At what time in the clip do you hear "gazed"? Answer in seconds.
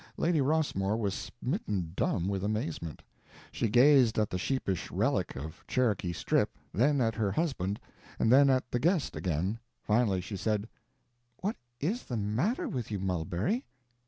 3.69-4.17